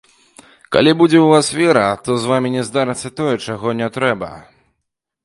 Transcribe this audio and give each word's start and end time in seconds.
Калі 0.75 0.91
будзе 1.01 1.19
ў 1.21 1.27
вас 1.33 1.47
вера, 1.59 1.83
то 2.07 2.17
з 2.23 2.31
вамі 2.31 2.49
не 2.55 2.63
здарыцца 2.71 3.13
тое, 3.21 3.35
чаго 3.49 3.75
не 3.83 3.87
трэба. 3.99 4.31